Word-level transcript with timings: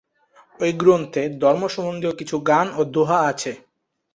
ওই 0.59 0.71
গ্রন্থে 0.73 1.23
ধর্ম 1.41 1.63
সম্বন্ধীয় 1.67 2.13
কিছু 2.19 2.35
গান 2.49 2.67
ও 2.75 2.81
দোহা 2.93 3.19
আছে। 3.31 3.51